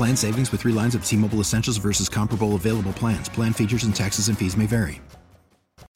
[0.00, 3.28] Plan savings with three lines of T Mobile Essentials versus comparable available plans.
[3.28, 4.98] Plan features and taxes and fees may vary.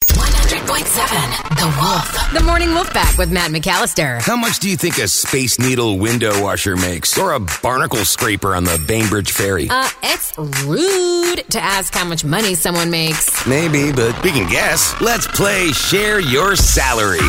[0.09, 2.31] 100.7 The Wolf.
[2.31, 4.21] The Morning Wolf Pack with Matt McAllister.
[4.21, 7.17] How much do you think a Space Needle window washer makes?
[7.17, 9.69] Or a barnacle scraper on the Bainbridge Ferry?
[9.71, 13.47] Uh, it's rude to ask how much money someone makes.
[13.47, 14.93] Maybe, but we can guess.
[15.01, 17.27] Let's play Share Your Salary.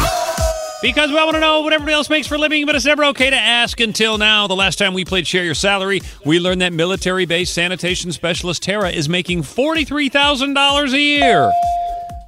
[0.82, 2.84] Because we all want to know what everybody else makes for a living, but it's
[2.84, 4.46] never okay to ask until now.
[4.46, 8.62] The last time we played Share Your Salary, we learned that military based sanitation specialist
[8.62, 11.50] Tara is making $43,000 a year.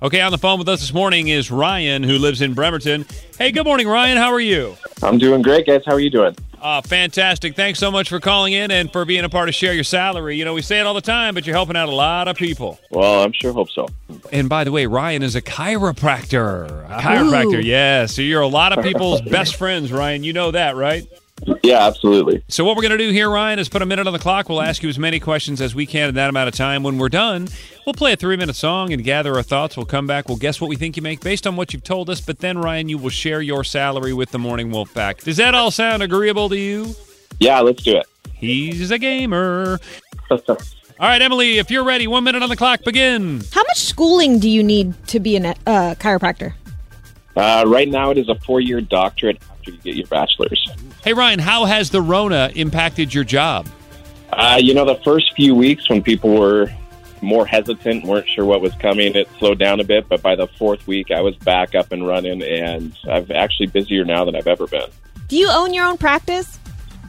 [0.00, 3.04] Okay, on the phone with us this morning is Ryan, who lives in Bremerton.
[3.36, 4.16] Hey, good morning, Ryan.
[4.16, 4.76] How are you?
[5.02, 5.82] I'm doing great, guys.
[5.84, 6.36] How are you doing?
[6.60, 7.56] Uh, fantastic.
[7.56, 10.36] Thanks so much for calling in and for being a part of Share Your Salary.
[10.36, 12.36] You know, we say it all the time, but you're helping out a lot of
[12.36, 12.78] people.
[12.92, 13.88] Well, I'm sure hope so.
[14.30, 16.84] And by the way, Ryan is a chiropractor.
[16.88, 18.14] A chiropractor, yes.
[18.14, 20.22] So you're a lot of people's best friends, Ryan.
[20.22, 21.08] You know that, right?
[21.62, 22.42] Yeah, absolutely.
[22.48, 24.48] So what we're going to do here, Ryan, is put a minute on the clock.
[24.48, 26.82] We'll ask you as many questions as we can in that amount of time.
[26.82, 27.48] When we're done,
[27.86, 29.76] we'll play a three-minute song and gather our thoughts.
[29.76, 30.28] We'll come back.
[30.28, 32.20] We'll guess what we think you make based on what you've told us.
[32.20, 35.18] But then, Ryan, you will share your salary with the Morning Wolf Pack.
[35.18, 36.94] Does that all sound agreeable to you?
[37.38, 38.06] Yeah, let's do it.
[38.32, 39.78] He's a gamer.
[41.00, 42.82] All right, Emily, if you're ready, one minute on the clock.
[42.82, 43.40] Begin.
[43.52, 46.54] How much schooling do you need to be a uh, chiropractor?
[47.38, 50.68] Uh, right now, it is a four-year doctorate after you get your bachelor's.
[51.04, 53.68] Hey, Ryan, how has the Rona impacted your job?
[54.32, 56.68] Uh, you know, the first few weeks when people were
[57.22, 60.08] more hesitant, weren't sure what was coming, it slowed down a bit.
[60.08, 64.04] But by the fourth week, I was back up and running, and I'm actually busier
[64.04, 64.90] now than I've ever been.
[65.28, 66.58] Do you own your own practice?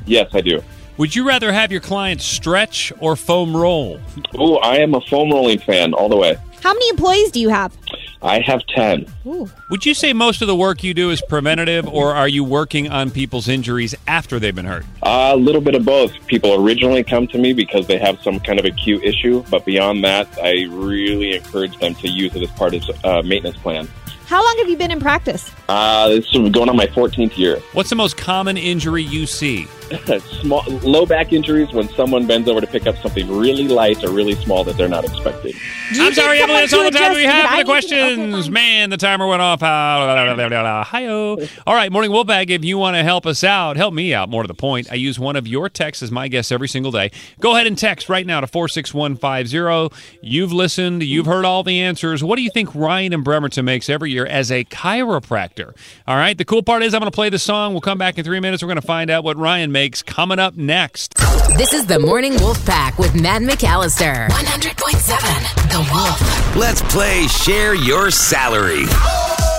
[0.06, 0.62] Yes, I do.
[0.98, 4.00] Would you rather have your clients stretch or foam roll?
[4.36, 6.38] Oh, I am a foam rolling fan all the way.
[6.62, 7.76] How many employees do you have?
[8.22, 9.06] I have 10.
[9.26, 9.50] Ooh.
[9.70, 12.90] Would you say most of the work you do is preventative, or are you working
[12.90, 14.86] on people's injuries after they've been hurt?
[15.04, 16.12] A little bit of both.
[16.28, 20.04] People originally come to me because they have some kind of acute issue, but beyond
[20.04, 23.88] that, I really encourage them to use it as part of a uh, maintenance plan.
[24.26, 25.50] How long have you been in practice?
[25.70, 27.60] Uh, this is going on my 14th year.
[27.74, 29.68] What's the most common injury you see?
[30.42, 34.12] Small, low back injuries when someone bends over to pick up something really light or
[34.12, 35.54] really small that they're not expecting.
[35.92, 36.68] You I'm sorry, Emily.
[36.68, 38.50] someone That's all the time we have I for the need to- okay, questions.
[38.50, 39.64] Man, the timer went off.
[39.64, 41.38] Ah, Hi-yo.
[41.66, 44.44] All right, Morning Wolfpack, if you want to help us out, help me out, more
[44.44, 47.12] to the point, I use one of your texts as my guest every single day.
[47.40, 49.96] Go ahead and text right now to 46150.
[50.22, 51.02] You've listened.
[51.04, 52.24] You've heard all the answers.
[52.24, 55.76] What do you think Ryan and Bremerton makes every year as a chiropractor?
[56.08, 57.74] All right, the cool part is I'm going to play the song.
[57.74, 58.62] We'll come back in three minutes.
[58.62, 61.16] We're going to find out what Ryan makes coming up next.
[61.58, 64.28] This is the Morning Wolf Pack with Matt McAllister.
[64.28, 66.56] 100.7 The Wolf.
[66.58, 68.84] Let's play Share Your Salary.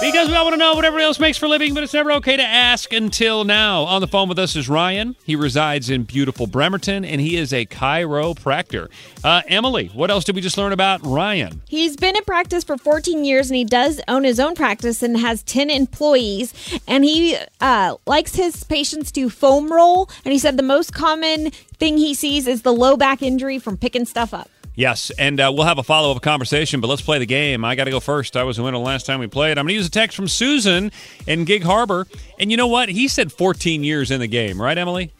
[0.01, 2.11] Because we all want to know what everybody else makes for living, but it's never
[2.13, 3.83] okay to ask until now.
[3.83, 5.15] On the phone with us is Ryan.
[5.25, 8.89] He resides in beautiful Bremerton, and he is a chiropractor.
[9.23, 11.61] Uh, Emily, what else did we just learn about Ryan?
[11.69, 15.19] He's been in practice for 14 years and he does own his own practice and
[15.19, 16.55] has 10 employees.
[16.89, 20.09] And he uh, likes his patients to foam roll.
[20.25, 23.77] And he said the most common thing he sees is the low back injury from
[23.77, 24.49] picking stuff up.
[24.81, 27.67] Yes, and uh, we'll have a follow up conversation, but let's play the game.
[27.67, 28.35] I got to go first.
[28.35, 29.59] I was the winner the last time we played.
[29.59, 30.91] I'm going to use a text from Susan
[31.27, 32.07] in Gig Harbor.
[32.39, 32.89] And you know what?
[32.89, 35.13] He said 14 years in the game, right, Emily?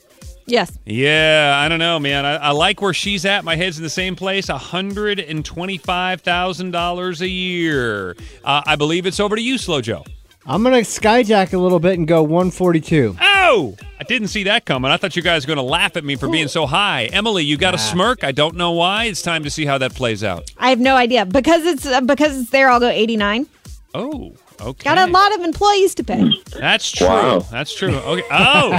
[0.47, 0.79] Yes.
[0.87, 2.25] Yeah, I don't know, man.
[2.25, 3.45] I, I like where she's at.
[3.45, 4.47] My head's in the same place.
[4.47, 8.17] $125,000 a year.
[8.43, 10.07] Uh, I believe it's over to you, Slow Joe.
[10.47, 13.15] I'm gonna skyjack a little bit and go 142.
[13.53, 13.75] Oh!
[13.99, 14.93] I didn't see that coming.
[14.93, 17.07] I thought you guys were going to laugh at me for being so high.
[17.07, 18.23] Emily, you got a smirk.
[18.23, 19.07] I don't know why.
[19.07, 20.49] It's time to see how that plays out.
[20.57, 21.27] I have no idea.
[21.27, 23.47] Because it's uh, because it's there, I'll go 89.
[23.93, 24.33] Oh.
[24.61, 24.85] Okay.
[24.85, 26.31] Got a lot of employees to pay.
[26.57, 27.07] That's true.
[27.09, 27.39] Wow.
[27.51, 27.95] That's true.
[27.97, 28.23] Okay.
[28.31, 28.79] Oh,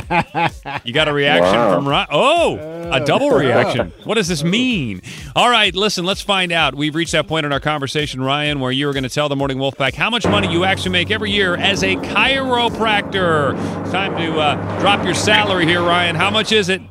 [0.86, 1.76] you got a reaction Wow.
[1.76, 2.08] from Ryan.
[2.12, 2.58] Oh,
[2.92, 3.92] a double reaction.
[4.04, 5.02] What does this mean?
[5.36, 6.76] All right, listen, let's find out.
[6.76, 9.36] We've reached that point in our conversation, Ryan, where you were going to tell the
[9.36, 13.54] Morning Wolf Wolfpack how much money you actually make every year as a chiropractor.
[13.92, 16.16] Time to uh, drop your salary here, Ryan.
[16.16, 16.82] How much is it?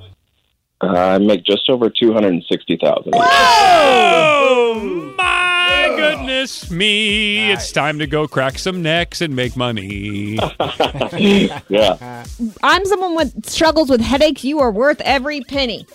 [0.83, 3.13] Uh, I make just over two hundred and sixty thousand.
[3.15, 5.40] Oh, my
[5.97, 7.51] goodness me.
[7.51, 10.35] It's time to go crack some necks and make money.
[11.69, 12.25] yeah.
[12.63, 14.45] I'm someone with struggles with headaches.
[14.45, 15.87] You are worth every penny.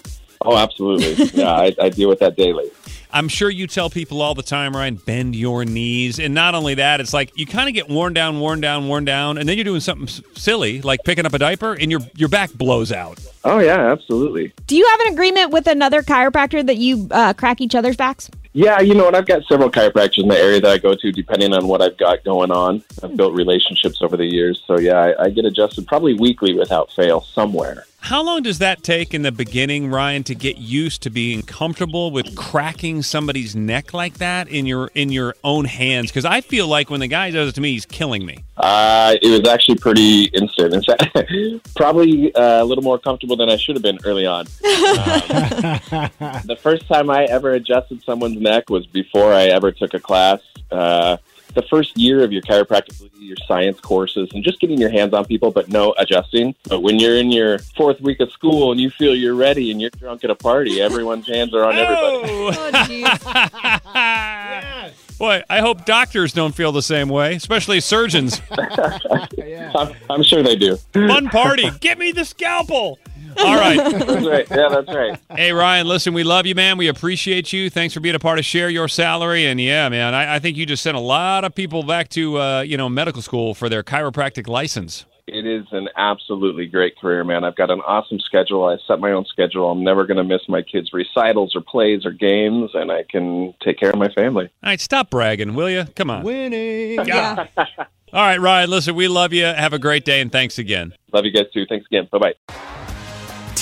[0.42, 1.26] Oh, absolutely.
[1.34, 2.70] Yeah, I, I deal with that daily.
[3.12, 6.20] I'm sure you tell people all the time, Ryan, bend your knees.
[6.20, 9.06] And not only that, it's like you kind of get worn down, worn down, worn
[9.06, 12.02] down, and then you're doing something s- silly, like picking up a diaper, and your
[12.16, 13.18] your back blows out.
[13.46, 14.52] Oh yeah, absolutely.
[14.68, 18.30] Do you have an agreement with another chiropractor that you uh, crack each other's backs?
[18.58, 21.12] Yeah, you know, and I've got several chiropractors in the area that I go to,
[21.12, 22.82] depending on what I've got going on.
[23.04, 26.90] I've built relationships over the years, so yeah, I, I get adjusted probably weekly without
[26.90, 27.86] fail somewhere.
[28.06, 32.12] How long does that take in the beginning, Ryan, to get used to being comfortable
[32.12, 36.12] with cracking somebody's neck like that in your in your own hands?
[36.12, 38.44] Because I feel like when the guy does it to me, he's killing me.
[38.58, 40.76] Uh, it was actually pretty instant.
[40.76, 41.18] In fact,
[41.76, 44.46] probably uh, a little more comfortable than I should have been early on.
[44.96, 50.00] Um, the first time I ever adjusted someone's neck was before I ever took a
[50.00, 50.40] class.
[50.72, 51.18] Uh,
[51.56, 55.26] the first year of your chiropractic, your science courses, and just getting your hands on
[55.26, 56.54] people, but no adjusting.
[56.68, 59.82] But when you're in your fourth week of school and you feel you're ready and
[59.82, 63.04] you're drunk at a party, everyone's hands are on everybody.
[63.08, 68.42] Oh, Boy, I hope doctors don't feel the same way, especially surgeons.
[68.52, 70.76] I'm, I'm sure they do.
[70.94, 71.72] Fun party.
[71.80, 73.00] get me the scalpel.
[73.38, 73.78] All right.
[74.06, 74.48] That's right.
[74.50, 75.20] Yeah, that's right.
[75.32, 76.78] Hey, Ryan, listen, we love you, man.
[76.78, 77.70] We appreciate you.
[77.70, 79.46] Thanks for being a part of Share Your Salary.
[79.46, 82.40] And yeah, man, I, I think you just sent a lot of people back to,
[82.40, 85.06] uh, you know, medical school for their chiropractic license.
[85.28, 87.44] It is an absolutely great career, man.
[87.44, 88.66] I've got an awesome schedule.
[88.66, 89.72] I set my own schedule.
[89.72, 93.54] I'm never going to miss my kids' recitals or plays or games, and I can
[93.64, 94.46] take care of my family.
[94.64, 95.86] All right, stop bragging, will you?
[95.96, 96.24] Come on.
[96.24, 97.04] Winning.
[97.06, 97.48] Yeah.
[97.58, 99.46] All right, Ryan, listen, we love you.
[99.46, 100.94] Have a great day, and thanks again.
[101.12, 101.66] Love you guys too.
[101.68, 102.08] Thanks again.
[102.12, 102.66] Bye bye.